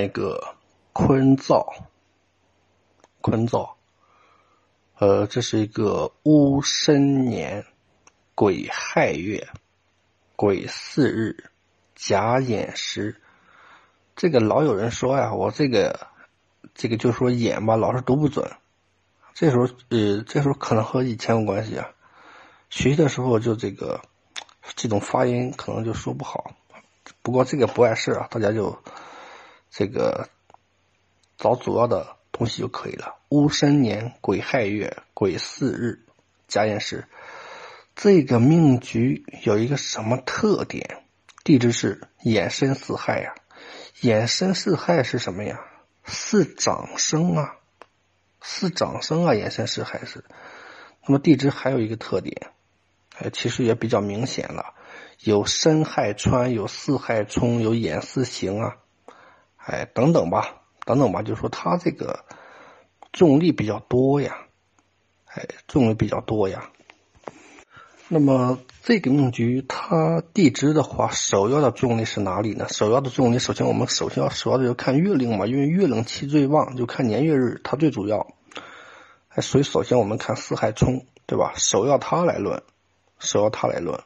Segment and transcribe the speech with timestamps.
[0.00, 0.56] 一个
[0.92, 1.66] 坤燥，
[3.20, 3.72] 坤燥，
[4.98, 7.66] 呃，这是一个戊申年
[8.34, 9.48] 癸亥月
[10.36, 11.50] 癸巳日
[11.94, 13.20] 甲寅时。
[14.14, 16.08] 这个老有人说呀，我这个
[16.74, 18.50] 这个就说眼吧，老是读不准。
[19.34, 21.88] 这时候，呃，这时候可能和以前有关系啊。
[22.68, 24.00] 学习的时候就这个
[24.76, 26.52] 这种发音可能就说不好。
[27.22, 28.78] 不过这个不碍事啊，大家就
[29.74, 30.28] 这个
[31.38, 33.16] 找主要的东西就可以了。
[33.30, 36.04] 戊申年癸亥月癸巳日
[36.46, 37.06] 甲寅时，
[37.96, 41.02] 这个命局有一个什么特点？
[41.42, 43.34] 地支是寅申巳亥呀。
[44.02, 45.58] 寅申巳亥是什么呀？
[46.04, 47.56] 是长生啊，
[48.42, 50.24] 是长生啊，寅申巳亥是。
[51.06, 52.52] 那么地支还有一个特点，
[53.16, 54.74] 哎，其实也比较明显了，
[55.20, 58.76] 有申亥穿，有巳亥冲，有寅巳行啊，
[59.64, 62.24] 哎，等等吧，等等吧，就说它这个
[63.12, 64.38] 重力比较多呀，
[65.26, 66.70] 哎，重力比较多呀。
[68.08, 72.68] 那么这个命局，它地支的话，首要的重力是哪里呢？
[72.68, 78.34] 首要的重力，首先我们首先要首要的就看月令嘛，因为月令气最旺，就看年月日，它最主要。
[79.28, 81.54] 哎，所以首先我们看四害冲，对吧？
[81.56, 82.62] 首要它来论，
[83.18, 84.00] 首要它来论。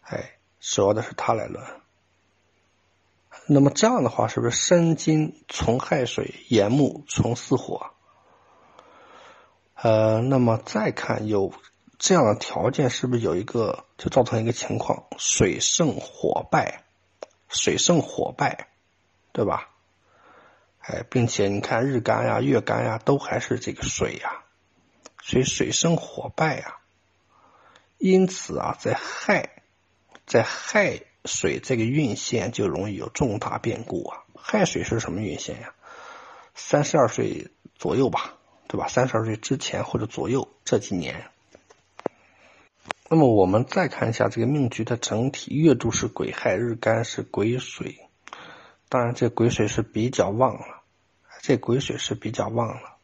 [0.00, 1.62] 哎，首要的是它来论。
[3.46, 7.90] 那么这样的话，是不是申金从亥水，寅木从巳火？
[9.74, 11.52] 呃，那么再看有。
[11.98, 16.82] 这样的条件是不是有一个就造成一个情况，水胜火败，
[17.48, 18.70] 水胜火败，
[19.30, 19.68] 对吧？
[20.80, 24.42] 哎，并且你看日干呀、月干呀，都还是这个水呀，
[25.22, 26.78] 所以水生火败呀。
[27.98, 29.62] 因此啊，在亥，
[30.26, 34.18] 在亥水这个运线就容易有重大变故啊。
[34.34, 35.74] 亥水是什么运线呀？
[36.54, 38.34] 三十二岁左右吧，
[38.68, 38.88] 对吧？
[38.88, 41.26] 三十二岁之前或者左右这几年。
[43.08, 48.00] 那么我们再看一下这个命局的整体，月柱是癸亥，日干是癸水，
[48.88, 50.82] 当然这癸水是比较旺了，
[51.42, 52.96] 这癸水是比较旺了。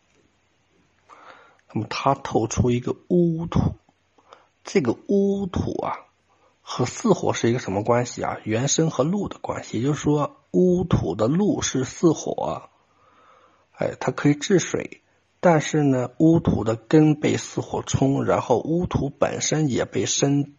[1.72, 3.76] 那么它透出一个乌土，
[4.64, 6.07] 这个乌土啊
[6.70, 8.36] 和巳火是一个什么关系啊？
[8.44, 12.68] 元生和禄的关系，也就是说乌土的禄是巳火，
[13.72, 15.00] 哎，它可以治水。
[15.40, 20.56] 但是呢，乌土的根被巳火冲，然后乌土本身也被申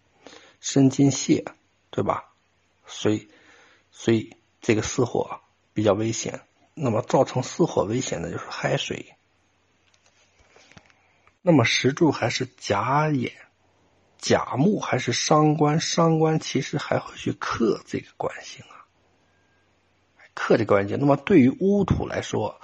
[0.59, 1.45] 申金泄，
[1.91, 2.33] 对吧？
[2.87, 3.29] 所以，
[3.91, 5.41] 所以这个巳火
[5.73, 6.41] 比较危险。
[6.73, 9.13] 那么造成巳火危险的就是亥水。
[11.43, 13.31] 那么石柱还是甲寅，
[14.19, 18.85] 甲木还是伤官，伤官其实还会去克这个官星啊，
[20.35, 20.99] 克这个关键。
[20.99, 22.61] 那么对于乌土来说，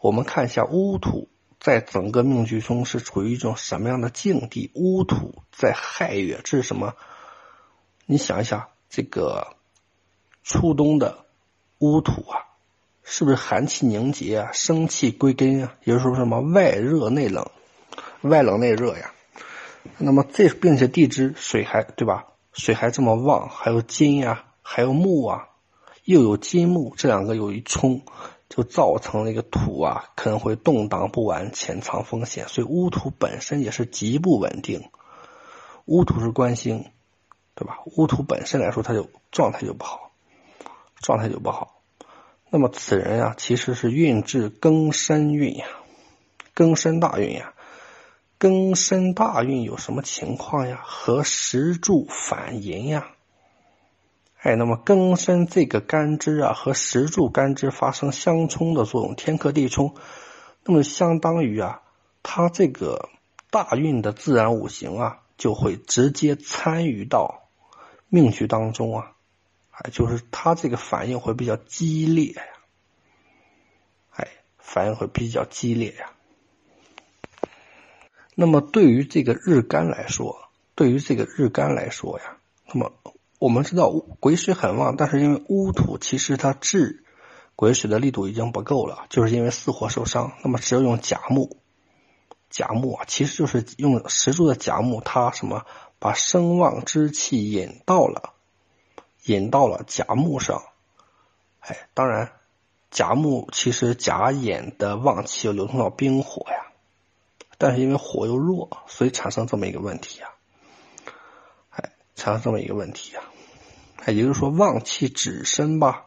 [0.00, 1.30] 我们看一下乌土。
[1.60, 4.70] 在整个命局中是处于一种什么样的境地？
[4.76, 6.94] 乌土在亥月，这是什么？
[8.06, 9.56] 你想一想，这个
[10.44, 11.26] 初冬的
[11.78, 12.46] 乌土啊，
[13.02, 15.74] 是不是寒气凝结啊，生气归根啊？
[15.82, 17.50] 也就是说什么外热内冷，
[18.20, 19.12] 外冷内热呀？
[19.96, 22.26] 那么这并且地支水还对吧？
[22.52, 25.48] 水还这么旺，还有金呀，还有木啊，
[26.04, 28.02] 又有金木这两个有一冲。
[28.48, 32.48] 就造成了一个土啊，可能会动荡不安，潜藏风险。
[32.48, 34.88] 所以乌土本身也是极不稳定。
[35.84, 36.86] 乌土是官星，
[37.54, 37.80] 对吧？
[37.84, 40.12] 乌土本身来说，它就状态就不好，
[40.96, 41.82] 状态就不好。
[42.48, 45.66] 那么此人呀，其实是运至庚申运呀，
[46.56, 47.52] 庚申大运呀。
[48.38, 50.80] 庚申大运有什么情况呀？
[50.84, 53.10] 和石柱反寅呀。
[54.40, 59.96] 哎，那么庚申这个干支啊，和石柱干支发生相冲的作用，天克地冲，
[60.62, 61.82] 那么相当于啊，
[62.22, 63.08] 它这个
[63.50, 67.48] 大运的自然五行啊，就会直接参与到
[68.08, 69.16] 命局当中啊，
[69.72, 72.42] 哎，就是它这个反应会比较激烈呀，
[74.12, 76.12] 哎，反应会比较激烈呀。
[78.40, 80.38] 那么对于这个日干来说，
[80.76, 82.36] 对于这个日干来说呀，
[82.72, 82.92] 那么。
[83.40, 87.04] 我们知道癸水很旺，但是因为乌土其实它治
[87.54, 90.32] 癸水的力度已经不够了，就是因为巳火受伤。
[90.42, 91.56] 那么只有用甲木，
[92.50, 95.66] 甲木啊，其实就是用石柱的甲木，它什么
[96.00, 98.34] 把声旺之气引到了，
[99.24, 100.62] 引到了甲木上。
[101.60, 102.32] 哎，当然
[102.90, 106.67] 甲木其实甲寅的旺气又流通到冰火呀，
[107.58, 110.30] 但是因为火又弱，所以产生这么一个问题啊。
[111.70, 113.22] 哎产生这么一个问题啊，
[114.06, 116.06] 也就是说，旺气止身吧，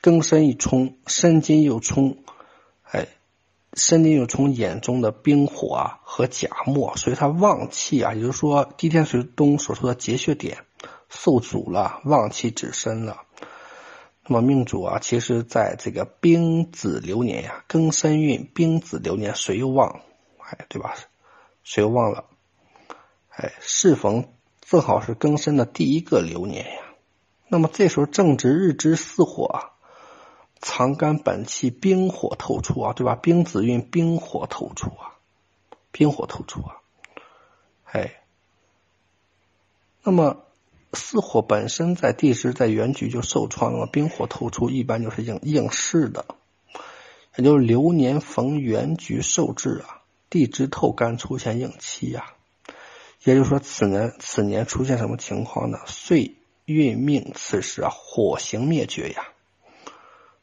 [0.00, 2.18] 庚申一冲，申金又冲，
[2.82, 3.08] 哎，
[3.72, 10.58] 申金又冲眼中的冰火啊和甲木，所以他旺气啊，也就是说地天水东所说的结穴点
[11.08, 13.22] 受阻了，旺气止身了。
[14.24, 20.02] 那么命主啊，其实在这个丙子流年呀，庚申运丙子流年水又旺，
[20.58, 20.94] 哎，对吧？
[21.64, 22.26] 谁又旺了，
[23.30, 24.28] 哎，适逢
[24.60, 26.82] 正好是庚申的第一个流年呀。
[27.48, 29.70] 那么这时候正值日支巳火啊，
[30.60, 33.14] 藏干本气，冰火透出啊，对吧？
[33.14, 35.18] 冰子运冰火透出啊，
[35.90, 36.76] 冰火透出啊，
[37.84, 38.22] 哎，
[40.02, 40.44] 那么。
[40.94, 46.26] 巳火本身在地支在原局就受创，那么冰火透出一般就是应应试的，
[47.36, 50.01] 也就是流年逢原局受制啊，
[50.32, 52.32] 地支透干出现应期呀，
[53.22, 55.76] 也就是说此年此年出现什么情况呢？
[55.86, 59.28] 岁运命此时啊，火行灭绝呀，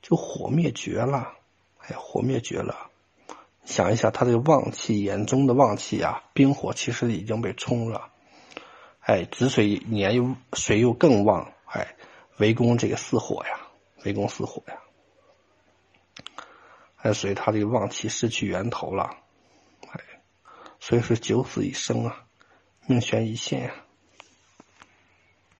[0.03, 1.33] 就火灭绝了，
[1.79, 2.91] 哎，火灭绝了。
[3.65, 8.11] 想一下，他这个旺气眼中的旺气啊，冰火其实已经被冲了。
[8.99, 11.95] 哎，子水年又水又更旺，哎，
[12.37, 13.59] 围攻这个巳火呀，
[14.05, 14.77] 围攻巳火呀，
[16.97, 19.17] 哎，所以他这个旺气失去源头了，
[20.79, 22.25] 所以是九死一生啊，
[22.87, 23.75] 命悬一线啊。